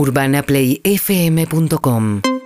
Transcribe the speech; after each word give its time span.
UrbanaPlayFM.com 0.00 2.39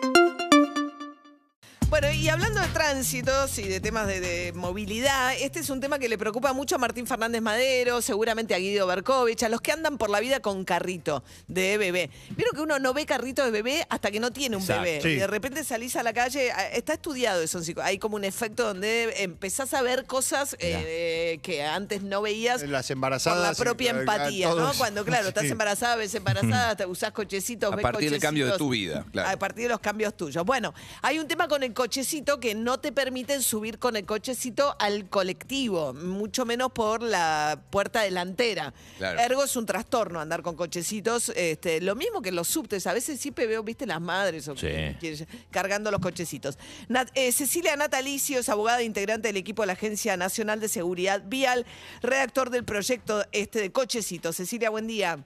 Bueno, 2.05 2.21
y 2.21 2.29
hablando 2.29 2.61
de 2.61 2.69
tránsitos 2.69 3.59
y 3.59 3.63
de 3.63 3.81
temas 3.81 4.07
de, 4.07 4.21
de 4.21 4.53
movilidad, 4.53 5.33
este 5.41 5.61
es 5.61 5.71
un 5.71 5.81
tema 5.81 5.99
que 5.99 6.07
le 6.11 6.19
preocupa 6.19 6.53
mucho 6.53 6.75
a 6.75 6.79
Martín 6.79 7.07
Fernández 7.07 7.41
Madero, 7.41 8.03
seguramente 8.03 8.55
a 8.55 8.59
Guido 8.59 8.87
Berkovich, 8.87 9.43
a 9.43 9.49
los 9.49 9.63
que 9.63 9.73
andan 9.73 9.97
por 9.97 10.11
la 10.11 10.21
vida 10.21 10.41
con 10.41 10.67
carrito 10.67 11.25
de 11.49 11.79
bebé. 11.79 12.11
Vieron 12.37 12.55
que 12.55 12.61
uno 12.61 12.79
no 12.79 12.93
ve 12.93 13.07
carrito 13.07 13.43
de 13.43 13.51
bebé 13.51 13.87
hasta 13.89 14.11
que 14.11 14.21
no 14.21 14.35
tiene 14.35 14.57
un 14.57 14.63
Exacto. 14.63 14.83
bebé. 14.83 15.01
Sí. 15.01 15.09
Y 15.09 15.15
de 15.17 15.27
repente 15.27 15.65
salís 15.65 15.97
a 15.97 16.03
la 16.03 16.13
calle, 16.13 16.53
está 16.75 16.93
estudiado 16.93 17.41
eso, 17.41 17.59
hay 17.83 17.97
como 17.99 18.17
un 18.17 18.25
efecto 18.25 18.65
donde 18.67 19.23
empezás 19.23 19.73
a 19.73 19.81
ver 19.81 20.05
cosas 20.05 20.57
eh, 20.59 21.39
que 21.43 21.63
antes 21.63 22.03
no 22.03 22.21
veías 22.21 22.63
Las 22.65 22.89
por 22.89 22.93
embarazadas. 22.93 23.59
la 23.59 23.65
propia 23.65 23.93
empatía, 23.93 24.55
¿no? 24.55 24.75
Cuando, 24.75 25.07
claro, 25.07 25.29
estás 25.29 25.45
Sí. 25.45 25.53
embarazada, 25.53 25.97
ves 25.97 26.15
embarazada, 26.15 26.77
te 26.77 26.85
usás 26.85 27.13
cochecitos, 27.13 27.73
A 27.73 27.77
ves 27.77 27.83
partir 27.83 28.11
del 28.11 28.21
cambio 28.21 28.47
de 28.47 28.59
tu 28.59 28.69
vida, 28.69 29.07
claro. 29.11 29.31
A 29.31 29.39
partir 29.39 29.63
de 29.65 29.69
los 29.71 29.81
cambios 29.81 30.15
tuyos. 30.15 30.45
Bueno, 30.45 30.75
hay 31.01 31.19
un 31.19 31.27
tema 31.27 31.49
con 31.49 31.63
el 31.63 31.73
cochecito 31.99 32.41
que 32.41 32.57
no 32.57 32.81
te 32.81 32.91
permiten 32.91 33.41
subir 33.41 33.79
con 33.79 33.95
el 33.95 34.05
cochecito 34.05 34.75
al 34.81 35.09
colectivo, 35.09 35.95
mucho 35.95 36.45
menos 36.45 36.73
por 36.73 37.01
la 37.01 37.63
puerta 37.71 38.01
delantera. 38.03 38.75
Claro. 38.99 39.21
Ergo 39.21 39.45
es 39.45 39.55
un 39.55 39.65
trastorno 39.65 40.19
andar 40.19 40.43
con 40.43 40.57
cochecitos. 40.57 41.29
Este, 41.37 41.81
lo 41.81 41.95
mismo 41.95 42.21
que 42.21 42.33
los 42.33 42.49
subtes. 42.49 42.89
A 42.89 42.93
veces 42.95 43.21
siempre 43.21 43.47
veo, 43.47 43.63
viste, 43.63 43.87
las 43.87 44.01
madres 44.01 44.49
o 44.49 44.57
Sí. 44.57 44.67
que- 45.01 45.25
cargando 45.53 45.93
los 45.93 46.01
cochecitos. 46.01 46.59
Nat- 46.89 47.13
eh, 47.15 47.31
Cecilia 47.31 47.77
Natalicio 47.77 48.41
es 48.41 48.49
abogada 48.49 48.81
e 48.81 48.85
integrante 48.85 49.29
del 49.29 49.37
equipo 49.37 49.63
de 49.63 49.69
la 49.69 49.75
Agencia 49.75 50.17
Nacional 50.17 50.59
de 50.59 50.69
Seguridad 50.69 51.23
Vial, 51.25 51.65
redactor 52.03 52.51
del 52.51 52.65
proyecto 52.65 53.25
este 53.31 53.61
de 53.61 53.71
cochecitos. 53.71 54.35
Cecilia, 54.35 54.69
buen 54.69 54.89
día. 54.89 55.25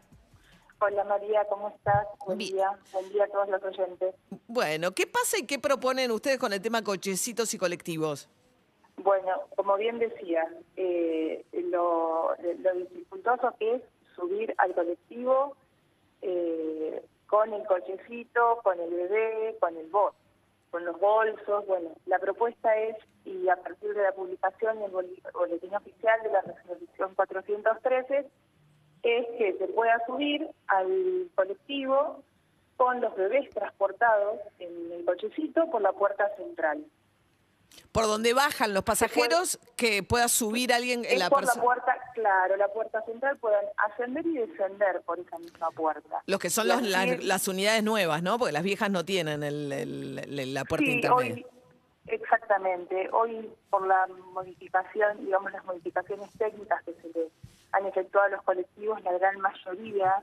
Hola 0.80 1.02
María, 1.05 1.45
¿cómo 1.48 1.68
estás? 1.70 2.06
Buen 2.24 2.38
Bien. 2.38 2.55
día, 2.55 2.78
buen 2.92 3.09
día 3.10 3.24
a 3.24 3.28
todos 3.28 3.48
los 3.48 3.62
oyentes. 3.64 4.14
Bueno, 4.46 4.92
¿qué 4.92 5.06
pasa 5.06 5.37
y 5.38 5.46
qué 5.46 5.59
proponen 5.59 6.10
ustedes 6.12 6.38
con 6.38 6.52
el 6.52 6.62
tema 6.62 6.82
cochecitos 6.82 7.52
y 7.54 7.59
colectivos? 7.59 8.29
Bueno, 8.99 9.43
como 9.56 9.76
bien 9.76 9.99
decía, 9.99 10.49
eh, 10.76 11.45
lo, 11.52 12.34
lo 12.37 12.74
dificultoso 12.74 13.54
que 13.59 13.76
es 13.76 13.82
subir 14.15 14.54
al 14.59 14.73
colectivo 14.74 15.56
eh, 16.23 17.04
con 17.26 17.52
el 17.52 17.65
cochecito, 17.66 18.60
con 18.62 18.79
el 18.80 18.90
bebé, 18.90 19.56
con 19.60 19.76
el 19.76 19.87
bol, 19.88 20.12
con 20.71 20.84
los 20.84 20.99
bolsos. 21.01 21.66
Bueno, 21.66 21.90
la 22.06 22.18
propuesta 22.21 22.76
es, 22.76 22.96
y 23.24 23.49
a 23.49 23.56
partir 23.56 23.95
de 23.95 24.02
la 24.02 24.12
publicación 24.12 24.79
en 24.79 24.84
el 24.84 24.90
boletín 25.32 25.74
oficial 25.74 26.23
de 26.23 26.30
la 26.30 26.40
resolución 26.43 27.15
413, 27.16 28.30
es 29.02 29.27
que 29.38 29.57
se 29.59 29.66
pueda 29.68 30.01
subir 30.07 30.49
al 30.68 31.29
colectivo 31.35 32.23
con 32.77 33.01
los 33.01 33.15
bebés 33.16 33.51
transportados 33.51 34.38
en 34.59 34.93
el 34.93 35.05
cochecito 35.05 35.68
por 35.71 35.82
la 35.82 35.93
puerta 35.93 36.29
central. 36.37 36.85
Por 37.93 38.07
donde 38.07 38.35
bajan 38.35 38.73
los 38.74 38.82
pasajeros, 38.82 39.59
que 39.77 40.02
pueda 40.02 40.29
subir 40.29 40.73
alguien 40.73 41.05
en 41.05 41.18
la 41.18 41.29
por 41.30 41.45
la 41.45 41.52
puerta, 41.60 41.96
claro, 42.15 42.57
la 42.57 42.68
puerta 42.68 43.02
central 43.02 43.37
puedan 43.38 43.65
ascender 43.77 44.27
y 44.27 44.35
descender 44.38 45.01
por 45.02 45.18
esa 45.18 45.38
misma 45.38 45.71
puerta. 45.73 46.23
Los 46.27 46.38
que 46.38 46.51
son 46.51 46.66
los- 46.68 46.83
las, 46.83 47.07
es- 47.07 47.24
las 47.24 47.46
unidades 47.49 47.83
nuevas, 47.85 48.23
¿no? 48.23 48.38
Porque 48.38 48.52
las 48.52 48.62
viejas 48.62 48.90
no 48.90 49.05
tienen 49.05 49.43
el- 49.43 49.73
el- 49.73 50.38
el- 50.38 50.55
la 50.55 50.65
puerta 50.65 50.87
sí, 50.87 50.93
intermedia. 50.93 51.35
hoy, 51.35 51.46
exactamente. 52.07 53.09
Hoy, 53.12 53.51
por 53.71 53.87
la 53.87 54.07
modificación, 54.33 55.24
digamos, 55.24 55.52
las 55.52 55.65
modificaciones 55.65 56.30
técnicas 56.38 56.83
que 56.85 56.95
se 56.95 57.09
le 57.09 57.29
han 57.73 57.87
efectuado 57.87 58.29
los 58.29 58.43
colectivos, 58.43 59.02
la 59.02 59.13
gran 59.13 59.38
mayoría, 59.41 60.23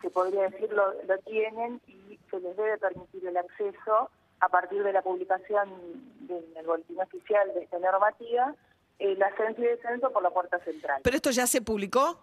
se 0.00 0.10
podría 0.10 0.48
decir, 0.48 0.70
lo, 0.72 0.92
lo 1.04 1.18
tienen 1.18 1.80
y 1.86 2.18
se 2.30 2.40
les 2.40 2.56
debe 2.56 2.78
permitir 2.78 3.26
el 3.26 3.36
acceso 3.36 4.10
a 4.40 4.48
partir 4.48 4.82
de 4.84 4.92
la 4.92 5.02
publicación 5.02 5.68
del 6.20 6.44
el 6.56 6.66
boletín 6.66 7.00
oficial 7.00 7.52
de 7.54 7.62
esta 7.64 7.78
normativa, 7.78 8.54
el 8.98 9.20
ascenso 9.22 9.60
y 9.62 9.66
descenso 9.66 10.10
por 10.12 10.22
la 10.22 10.30
puerta 10.30 10.58
central. 10.60 11.00
¿Pero 11.02 11.16
esto 11.16 11.30
ya 11.30 11.46
se 11.46 11.60
publicó? 11.60 12.18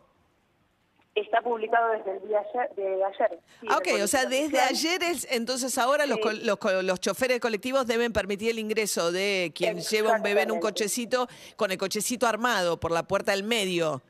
Está 1.14 1.42
publicado 1.42 1.92
desde 1.92 2.12
el 2.18 2.28
día 2.28 2.40
ayer, 2.40 2.76
de 2.76 3.04
ayer. 3.06 3.40
sí, 3.62 3.68
Ah, 3.70 3.78
ok, 3.78 3.88
o 4.04 4.08
sea, 4.08 4.26
desde 4.26 4.58
oficial. 4.60 4.68
ayer 4.70 5.04
es, 5.04 5.28
entonces 5.32 5.78
ahora 5.78 6.06
los, 6.06 6.18
Sí. 6.22 6.42
los, 6.44 6.58
co- 6.58 6.82
los 6.82 7.00
choferes 7.00 7.40
colectivos 7.40 7.88
deben 7.88 8.12
permitir 8.12 8.50
el 8.52 8.60
ingreso 8.60 9.14
de 9.14 9.54
quien 9.56 9.80
lleva 9.80 10.14
un 10.18 10.22
bebé 10.24 10.42
en 10.42 10.52
un 10.52 10.60
cochecito 10.60 11.28
con 11.56 11.72
el 11.72 11.78
cochecito 11.78 12.28
armado 12.28 12.80
por 12.82 12.92
la 12.92 13.04
puerta 13.04 13.32
del 13.32 13.44
medio. 13.44 14.02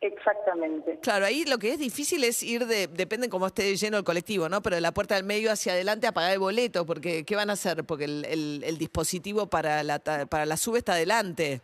Exactamente. 0.00 0.98
Claro, 1.00 1.26
ahí 1.26 1.44
lo 1.44 1.58
que 1.58 1.72
es 1.72 1.78
difícil 1.78 2.22
es 2.22 2.42
ir 2.42 2.66
de, 2.66 2.86
depende 2.86 3.28
cómo 3.28 3.46
esté 3.48 3.74
lleno 3.76 3.96
el 3.98 4.04
colectivo, 4.04 4.48
¿no? 4.48 4.62
Pero 4.62 4.76
de 4.76 4.80
la 4.80 4.92
puerta 4.92 5.16
del 5.16 5.24
medio 5.24 5.50
hacia 5.50 5.72
adelante 5.72 6.06
a 6.06 6.12
pagar 6.12 6.32
el 6.32 6.38
boleto, 6.38 6.86
porque 6.86 7.24
¿qué 7.24 7.34
van 7.34 7.50
a 7.50 7.54
hacer? 7.54 7.84
Porque 7.84 8.04
el, 8.04 8.24
el- 8.26 8.62
el 8.64 8.78
dispositivo 8.78 9.46
para 9.48 9.82
la, 9.82 9.98
para 9.98 10.46
la 10.46 10.56
sube 10.56 10.78
está 10.78 10.92
adelante. 10.92 11.60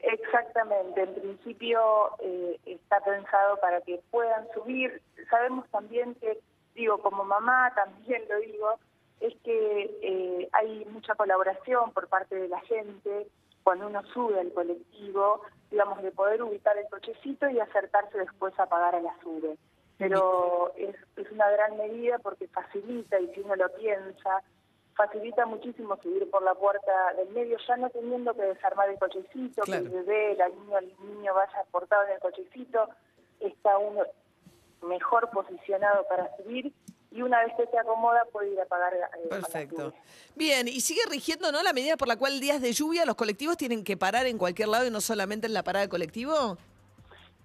Exactamente, 0.00 1.00
en 1.02 1.14
principio 1.14 1.80
eh, 2.20 2.58
está 2.66 3.00
pensado 3.00 3.58
para 3.60 3.80
que 3.80 4.00
puedan 4.10 4.46
subir. 4.54 5.00
Sabemos 5.30 5.66
también 5.70 6.14
que, 6.16 6.38
digo, 6.74 6.98
como 7.02 7.24
mamá 7.24 7.72
también 7.74 8.22
lo 8.28 8.38
digo, 8.38 8.68
es 9.20 9.34
que 9.42 9.98
eh, 10.02 10.48
hay 10.52 10.84
mucha 10.92 11.14
colaboración 11.16 11.92
por 11.92 12.06
parte 12.08 12.36
de 12.36 12.48
la 12.48 12.60
gente 12.60 13.26
cuando 13.68 13.86
uno 13.86 14.02
sube 14.14 14.40
al 14.40 14.50
colectivo, 14.54 15.42
digamos, 15.70 16.02
de 16.02 16.10
poder 16.10 16.42
ubicar 16.42 16.78
el 16.78 16.88
cochecito 16.88 17.50
y 17.50 17.60
acercarse 17.60 18.16
después 18.16 18.58
a 18.58 18.64
pagar 18.64 18.94
a 18.94 19.02
la 19.02 19.14
sube. 19.22 19.58
Pero 19.98 20.72
es, 20.74 20.96
es 21.16 21.30
una 21.30 21.50
gran 21.50 21.76
medida 21.76 22.18
porque 22.18 22.48
facilita, 22.48 23.20
y 23.20 23.28
si 23.34 23.40
uno 23.40 23.56
lo 23.56 23.68
piensa, 23.74 24.42
facilita 24.94 25.44
muchísimo 25.44 25.98
subir 26.02 26.30
por 26.30 26.42
la 26.44 26.54
puerta 26.54 27.12
del 27.18 27.28
medio, 27.28 27.58
ya 27.68 27.76
no 27.76 27.90
teniendo 27.90 28.32
que 28.32 28.40
desarmar 28.40 28.88
el 28.88 28.98
cochecito, 28.98 29.60
Claro. 29.64 29.82
que 29.82 29.88
el 29.88 29.94
bebé, 30.02 30.36
la 30.36 30.48
niña, 30.48 30.78
el 30.78 30.94
niño 31.06 31.34
vaya 31.34 31.62
portado 31.70 32.04
en 32.06 32.12
el 32.12 32.20
cochecito, 32.20 32.88
está 33.38 33.76
uno 33.76 34.00
mejor 34.80 35.28
posicionado 35.28 36.06
para 36.08 36.34
subir 36.38 36.72
y 37.10 37.22
una 37.22 37.42
vez 37.44 37.54
que 37.56 37.66
se 37.66 37.78
acomoda 37.78 38.22
puede 38.32 38.50
ir 38.52 38.60
a 38.60 38.66
pagar. 38.66 38.92
eh, 38.94 38.98
la 39.24 39.28
Perfecto. 39.40 39.92
Bien, 40.36 40.68
y 40.68 40.80
sigue 40.80 41.00
rigiendo, 41.10 41.50
¿no? 41.52 41.62
La 41.62 41.72
medida 41.72 41.96
por 41.96 42.08
la 42.08 42.16
cual 42.16 42.38
días 42.40 42.60
de 42.60 42.72
lluvia 42.72 43.04
los 43.06 43.14
colectivos 43.16 43.56
tienen 43.56 43.82
que 43.84 43.96
parar 43.96 44.26
en 44.26 44.38
cualquier 44.38 44.68
lado 44.68 44.86
y 44.86 44.90
no 44.90 45.00
solamente 45.00 45.46
en 45.46 45.54
la 45.54 45.62
parada 45.62 45.82
del 45.82 45.90
colectivo. 45.90 46.58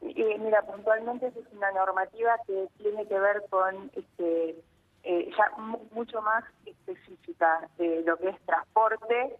Eh, 0.01 0.37
mira, 0.39 0.61
puntualmente 0.63 1.27
esa 1.27 1.39
es 1.39 1.45
una 1.53 1.71
normativa 1.71 2.35
que 2.45 2.67
tiene 2.77 3.07
que 3.07 3.17
ver 3.17 3.41
con 3.49 3.89
este, 3.95 4.59
eh, 5.03 5.31
ya 5.37 5.57
mu- 5.57 5.79
mucho 5.91 6.21
más 6.21 6.43
específica 6.65 7.69
de 7.77 8.01
lo 8.01 8.17
que 8.17 8.29
es 8.29 8.39
transporte. 8.45 9.37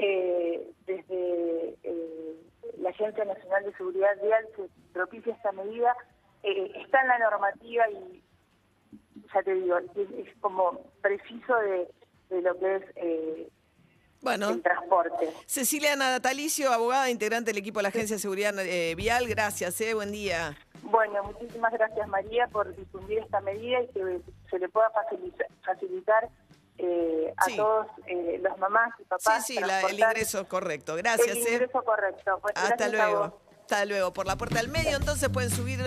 eh, 0.00 0.70
desde 0.86 1.74
eh, 1.82 2.36
la 2.78 2.90
Agencia 2.90 3.24
Nacional 3.24 3.64
de 3.64 3.72
Seguridad 3.76 4.16
Vial 4.22 4.46
se 4.56 4.68
propicia 4.92 5.34
esta 5.34 5.52
medida. 5.52 5.94
eh, 6.44 6.72
está 6.86 7.00
en 7.02 7.08
la 7.08 7.18
normativa 7.18 7.90
y 7.90 8.22
ya 9.34 9.42
te 9.42 9.54
digo, 9.54 9.78
es, 9.78 9.86
es 10.26 10.34
como 10.40 10.80
preciso 11.02 11.54
de, 11.56 11.88
de 12.30 12.42
lo 12.42 12.58
que 12.58 12.76
es 12.76 12.82
eh, 12.96 13.48
Bueno, 14.20 14.50
el 14.50 14.62
transporte. 14.62 15.32
Cecilia 15.46 15.96
Natalicio, 15.96 16.72
abogada 16.72 17.10
integrante 17.10 17.50
del 17.50 17.58
equipo 17.58 17.78
de 17.78 17.84
la 17.84 17.88
Agencia 17.90 18.16
de 18.16 18.20
Seguridad 18.20 18.58
eh, 18.60 18.94
Vial, 18.96 19.28
gracias, 19.28 19.80
eh, 19.80 19.94
buen 19.94 20.12
día. 20.12 20.56
Bueno, 20.82 21.22
muchísimas 21.24 21.72
gracias 21.72 22.08
María 22.08 22.46
por 22.48 22.74
difundir 22.74 23.18
esta 23.18 23.40
medida 23.40 23.82
y 23.82 23.88
que 23.88 24.20
se 24.50 24.58
le 24.58 24.68
pueda 24.68 24.90
facilita- 24.92 25.46
facilitar 25.64 26.28
eh, 26.78 27.34
a 27.36 27.44
Sí. 27.44 27.56
todos 27.56 27.88
eh, 28.06 28.40
los 28.42 28.56
mamás 28.58 28.90
y 29.00 29.04
papás. 29.04 29.44
Sí, 29.46 29.54
sí, 29.54 29.60
la- 29.60 29.82
el 29.82 29.98
ingreso 29.98 30.46
correcto, 30.48 30.94
gracias. 30.94 31.36
El 31.36 31.46
eh. 31.46 31.52
ingreso 31.54 31.82
correcto. 31.82 32.38
Pues 32.40 32.54
Hasta 32.56 32.88
luego. 32.88 33.40
Hasta 33.70 33.84
luego. 33.84 34.14
Por 34.14 34.26
la 34.26 34.36
puerta 34.38 34.56
del 34.62 34.68
medio, 34.68 34.96
entonces 34.96 35.28
pueden 35.28 35.50
subir. 35.50 35.78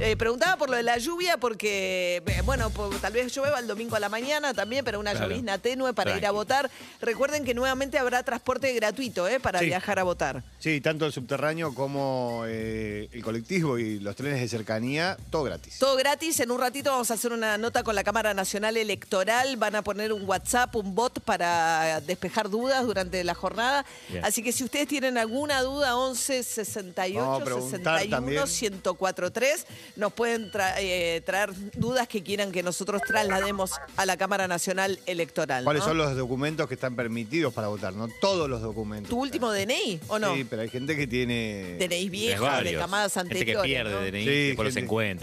eh, 0.00 0.16
preguntaba 0.16 0.56
por 0.56 0.70
lo 0.70 0.76
de 0.76 0.82
la 0.82 0.98
lluvia, 0.98 1.36
porque, 1.38 2.20
eh, 2.26 2.42
bueno, 2.44 2.70
tal 3.00 3.12
vez 3.12 3.32
llueva 3.36 3.60
el 3.60 3.68
domingo 3.68 3.94
a 3.94 4.00
la 4.00 4.08
mañana 4.08 4.54
también, 4.54 4.84
pero 4.84 4.98
una 4.98 5.12
Claro. 5.12 5.28
llovizna 5.28 5.58
tenue 5.58 5.92
para 5.94 6.16
ir 6.16 6.26
a 6.26 6.32
votar. 6.32 6.68
Recuerden 7.00 7.44
que 7.44 7.54
nuevamente 7.54 7.96
habrá 7.96 8.24
transporte 8.24 8.72
gratuito 8.74 9.28
eh, 9.28 9.38
para 9.38 9.60
Sí. 9.60 9.66
viajar 9.66 10.00
a 10.00 10.02
votar. 10.02 10.42
Sí, 10.58 10.80
tanto 10.80 11.06
el 11.06 11.12
subterráneo 11.12 11.72
como 11.74 12.42
eh, 12.48 12.97
colectivo 13.32 13.78
y 13.78 14.00
los 14.00 14.16
trenes 14.16 14.40
de 14.40 14.48
cercanía, 14.48 15.18
todo 15.30 15.42
gratis. 15.42 15.78
Todo 15.78 15.96
gratis. 15.96 16.40
En 16.40 16.50
un 16.50 16.58
ratito 16.58 16.90
vamos 16.90 17.10
a 17.10 17.14
hacer 17.14 17.30
una 17.30 17.58
nota 17.58 17.82
con 17.82 17.94
la 17.94 18.02
Cámara 18.02 18.32
Nacional 18.32 18.78
Electoral. 18.78 19.58
Van 19.58 19.74
a 19.76 19.82
poner 19.82 20.14
un 20.14 20.26
WhatsApp, 20.26 20.74
un 20.76 20.94
bot 20.94 21.20
para 21.20 22.00
despejar 22.00 22.48
dudas 22.48 22.86
durante 22.86 23.22
la 23.24 23.34
jornada. 23.34 23.84
Bien. 24.08 24.24
Así 24.24 24.42
que 24.42 24.50
si 24.52 24.64
ustedes 24.64 24.88
tienen 24.88 25.18
alguna 25.18 25.60
duda, 25.60 25.94
11 25.98 26.42
68 26.42 27.20
No, 27.38 27.44
preguntar 27.44 28.00
61 28.00 28.10
también. 28.16 28.42
1043 28.44 29.66
Nos 29.96 30.12
pueden 30.14 30.50
tra- 30.50 30.74
eh, 30.78 31.20
traer 31.26 31.50
dudas 31.74 32.08
que 32.08 32.22
quieran 32.22 32.50
que 32.50 32.62
nosotros 32.62 33.02
traslademos 33.06 33.72
a 33.98 34.06
la 34.06 34.16
Cámara 34.16 34.48
Nacional 34.48 34.98
Electoral. 35.04 35.64
¿Cuáles 35.64 35.82
¿no? 35.82 35.88
son 35.88 35.98
los 35.98 36.16
documentos 36.16 36.66
que 36.66 36.74
están 36.74 36.96
permitidos 36.96 37.52
para 37.52 37.68
votar? 37.68 37.92
No 37.92 38.08
todos 38.22 38.48
los 38.48 38.62
documentos. 38.62 39.10
¿Tu 39.10 39.20
último 39.20 39.52
DNI 39.52 40.00
o 40.08 40.18
no? 40.18 40.34
Sí, 40.34 40.44
pero 40.44 40.62
hay 40.62 40.70
gente 40.70 40.96
que 40.96 41.06
tiene. 41.06 41.76
DNI 41.78 42.08
vieja, 42.08 42.40
de 42.40 42.46
varios. 42.46 42.80
Gente 43.18 43.34
anteriores. 43.38 43.62
que 43.62 43.68
pierde 43.68 43.90
¿no? 43.92 44.00
DNI, 44.00 44.24
que 44.24 44.30
después 44.48 44.66
los 44.66 44.76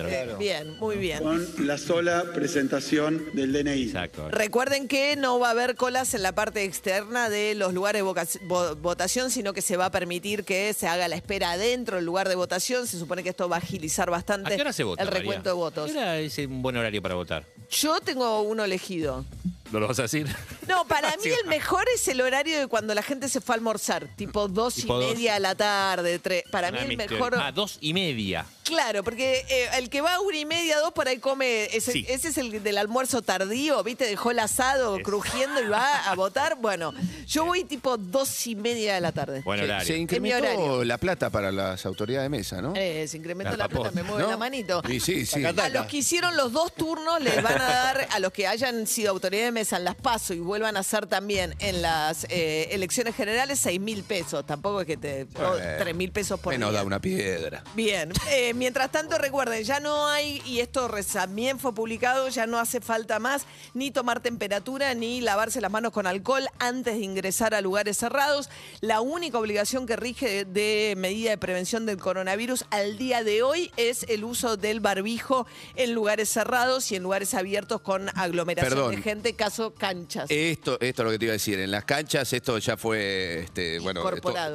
Claro. 0.10 0.38
Bien, 0.38 0.78
muy 0.80 0.96
bien. 0.98 1.20
con 1.24 1.68
la 1.68 1.78
sola 1.78 2.24
presentación 2.34 3.26
del 3.34 3.52
DNI. 3.54 3.84
Exacto. 3.84 4.30
Recuerden 4.30 4.88
que 4.88 5.16
no 5.16 5.40
va 5.40 5.48
a 5.50 5.52
haber 5.52 5.76
colas 5.76 6.14
en 6.14 6.24
la 6.24 6.34
parte 6.34 6.64
externa 6.64 7.30
de 7.30 7.56
los 7.56 7.74
lugares 7.74 8.04
de 8.04 8.74
votación, 8.82 9.32
sino 9.32 9.54
que 9.54 9.62
se 9.62 9.78
va 9.78 9.86
a 9.86 9.92
permitir 9.92 10.44
que 10.44 10.74
se 10.74 10.88
haga 10.88 11.08
la 11.08 11.16
espera 11.16 11.52
adentro 11.52 11.98
del 11.98 12.06
lugar 12.06 12.30
de 12.30 12.36
votación. 12.36 12.88
Se 12.88 12.98
supone 13.00 13.24
que 13.24 13.30
esto 13.30 13.50
va 13.50 13.58
a 13.58 13.60
agilizar 13.60 14.10
bastante 14.10 14.54
¿A 14.54 14.56
qué 14.56 14.62
hora 14.62 14.74
se 14.74 14.84
vota? 14.84 15.02
el 15.04 15.08
María? 15.10 15.20
recuento 15.22 15.50
de 15.50 15.56
votos. 15.56 15.90
¿A 15.90 15.94
qué 15.94 16.00
hora 16.00 16.20
es 16.20 16.38
un 16.40 16.62
buen 16.62 16.78
horario 16.78 17.02
para 17.02 17.16
votar? 17.16 17.46
Yo 17.70 18.00
tengo 18.02 18.42
uno 18.42 18.64
elegido. 18.64 19.26
¿No 19.72 19.80
lo 19.80 19.88
vas 19.88 19.98
a 20.00 20.04
decir? 20.04 20.28
No, 20.68 20.86
para 20.86 21.10
mí 21.18 21.24
Sí. 21.24 21.30
el 21.42 21.48
mejor 21.48 21.86
es 21.94 22.08
el 22.08 22.22
horario 22.22 22.60
de 22.60 22.68
cuando 22.68 22.94
la 22.94 23.02
gente 23.02 23.28
se 23.30 23.42
fue 23.42 23.56
a 23.56 23.58
almorzar, 23.58 24.08
tipo 24.16 24.48
dos 24.48 24.76
Tipo 24.76 25.00
y 25.02 25.06
dos. 25.06 25.14
media 25.14 25.34
de 25.36 25.40
la 25.40 25.56
tarde, 25.56 26.20
tres. 26.20 26.44
Para 26.52 26.72
mí 26.72 26.78
el 26.80 26.96
mejor. 26.98 27.32
teorías. 27.32 27.42
Ah, 27.44 27.52
dos 27.52 27.78
y 27.82 27.94
media. 27.94 28.46
Claro, 28.64 29.04
porque 29.04 29.46
eh, 29.48 29.70
el 29.78 29.90
que 29.92 30.02
va 30.02 30.16
a 30.16 30.22
una 30.22 30.38
y 30.38 30.46
media, 30.46 30.80
dos, 30.80 30.92
por 30.92 31.08
ahí 31.08 31.20
come. 31.20 31.66
Ese, 31.66 31.92
Sí. 31.92 32.06
ese 32.10 32.30
es 32.30 32.38
el 32.40 32.64
del 32.64 32.78
almuerzo 32.80 33.22
tardío, 33.22 33.84
¿viste? 33.84 34.06
Dejó 34.06 34.32
el 34.32 34.40
asado 34.40 34.98
Es. 34.98 35.04
crujiendo 35.04 35.62
y 35.62 35.68
va 35.68 36.10
a 36.10 36.16
votar. 36.16 36.56
Bueno, 36.60 36.92
yo 37.28 37.46
voy 37.46 37.64
tipo 37.64 37.98
dos 37.98 38.48
y 38.48 38.56
media 38.56 38.96
de 38.96 39.02
la 39.02 39.12
tarde. 39.12 39.42
Buen 39.42 39.60
Se- 39.60 39.66
horario. 39.66 39.86
Se 39.86 39.92
horario. 39.94 40.02
incrementó 40.04 40.84
la 40.84 40.98
plata 40.98 41.30
para 41.30 41.52
las 41.52 41.86
autoridades 41.86 42.26
de 42.26 42.30
mesa, 42.38 42.60
¿no? 42.62 42.74
Eh, 42.76 43.08
se 43.08 43.18
incrementa 43.18 43.52
La 43.52 43.58
la 43.66 43.70
plata, 43.70 43.92
me 43.92 44.02
mueve 44.02 44.24
¿No? 44.24 44.30
la 44.30 44.38
manito. 44.38 44.82
Sí, 44.88 45.26
sí, 45.26 45.44
A 45.46 45.70
los 45.70 45.86
que 45.86 45.98
hicieron 45.98 46.36
los 46.36 46.52
dos 46.52 46.74
turnos 46.74 47.22
les 47.22 47.42
van 47.44 47.62
a 47.62 47.66
dar, 47.70 48.08
a 48.12 48.20
los 48.20 48.32
que 48.32 48.48
hayan 48.48 48.88
sido 48.88 49.12
autoridad 49.12 49.44
de 49.46 49.52
mesa 49.56 49.78
en 49.78 49.86
las 49.86 49.96
PASO 49.96 50.34
y 50.34 50.40
vuelvan 50.40 50.76
a 50.76 50.84
ser 50.84 51.08
también 51.08 51.56
en 51.60 51.82
las 51.82 52.26
eh, 52.30 52.68
elecciones 52.72 53.16
generales, 53.16 53.58
seis 53.60 53.80
mil 53.80 54.04
pesos. 54.04 54.46
Tampoco 54.46 54.82
es 54.82 54.88
que 54.88 54.98
te... 54.98 55.24
Bueno, 55.26 55.54
tres 55.80 55.96
mil 55.96 56.12
pesos 56.12 56.40
por 56.40 56.54
Menos 56.54 56.72
día. 56.72 56.80
da 56.80 56.86
una 56.86 57.00
piedra. 57.00 57.64
Bien, 57.74 58.12
eh, 58.30 58.54
mientras 58.54 58.92
tanto 58.92 59.18
recuerden, 59.18 59.64
ya 59.64 59.80
no 59.80 60.08
hay, 60.08 60.42
y 60.46 60.60
esto 60.60 60.90
también 61.14 61.58
fue 61.58 61.74
publicado, 61.74 62.28
ya 62.28 62.46
no 62.46 62.60
hace 62.60 62.82
falta 62.82 63.18
más 63.20 63.46
ni 63.74 63.92
tomar 63.92 64.20
temperatura 64.20 64.94
ni 64.94 65.22
lavarse 65.22 65.62
las 65.62 65.72
manos 65.72 65.94
con 65.94 66.06
alcohol 66.06 66.48
antes 66.60 66.96
de 66.98 67.04
ingresar 67.04 67.56
a 67.56 67.62
lugares 67.62 67.98
cerrados. 67.98 68.50
La 68.82 69.00
única 69.00 69.40
obligación 69.40 69.86
que 69.86 69.96
rige 69.96 70.28
de, 70.28 70.46
de 70.46 70.96
medida 70.98 71.30
de 71.30 71.38
prevención 71.38 71.86
del 71.86 71.98
coronavirus 71.98 72.66
al 72.70 72.98
día 72.98 73.24
de 73.24 73.42
hoy 73.44 73.72
es 73.78 74.04
el 74.10 74.26
uso 74.26 74.58
del 74.58 74.82
barbijo 74.82 75.48
en 75.76 75.94
lugares 75.94 76.28
cerrados 76.30 76.92
y 76.92 76.98
en 76.98 77.04
lugares 77.04 77.34
abiertos 77.34 77.82
con 77.82 78.10
aglomeración 78.18 78.74
Perdón. 78.74 78.96
de 78.96 79.02
gente, 79.02 79.34
caso 79.46 79.74
canchas. 79.76 80.26
Esto, 80.30 80.80
esto 80.82 81.02
es 81.02 81.06
lo 81.06 81.12
que 81.12 81.20
te 81.20 81.26
iba 81.26 81.32
a 81.32 81.34
decir. 81.34 81.60
En 81.60 81.70
las 81.70 81.86
canchas 81.86 82.34
esto 82.34 82.58
ya 82.58 82.78
fue 82.78 83.42
este, 83.44 83.80
bueno, 83.80 84.02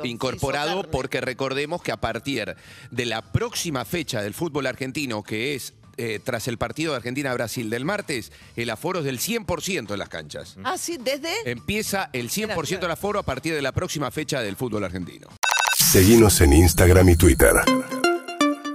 Incorporado, 0.02 0.82
porque 0.90 1.20
recordemos 1.20 1.80
que 1.80 1.92
a 1.92 1.98
partir 1.98 2.56
de 2.90 3.06
la 3.06 3.22
próxima 3.22 3.84
fecha 3.84 4.20
del 4.20 4.34
fútbol 4.34 4.66
argentino, 4.66 5.22
que 5.22 5.54
es 5.54 5.74
eh, 5.96 6.18
tras 6.22 6.48
el 6.48 6.58
partido 6.58 6.92
de 6.92 6.96
Argentina-Brasil 6.96 7.70
del 7.70 7.84
martes, 7.84 8.32
el 8.56 8.70
aforo 8.70 9.00
es 9.00 9.04
del 9.04 9.20
100% 9.20 9.92
en 9.92 9.98
las 9.98 10.08
canchas. 10.08 10.56
ah, 10.64 10.76
sí, 10.76 10.98
desde... 11.00 11.30
Empieza 11.44 12.10
el 12.12 12.28
100% 12.30 12.66
Mira, 12.66 12.80
del 12.80 12.90
aforo 12.90 13.20
a 13.20 13.22
partir 13.22 13.54
de 13.54 13.62
la 13.62 13.72
próxima 13.72 14.10
fecha 14.10 14.40
del 14.40 14.56
fútbol 14.56 14.84
argentino. 14.84 15.28
Seguimos 15.76 16.40
en 16.40 16.52
Instagram 16.52 17.10
y 17.10 17.16
Twitter. 17.16 17.52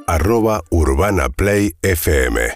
Arroba 0.07 0.61
Urbana 0.69 1.27
Play 1.29 1.73
FM. 1.81 2.55